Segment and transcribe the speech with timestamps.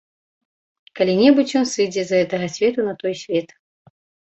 [1.01, 3.59] Калі-небудзь ён сыдзе з гэтага свету на той свет.